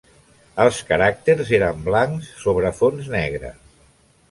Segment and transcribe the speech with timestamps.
[0.63, 3.55] Els caràcters eren blancs sobre fons negre.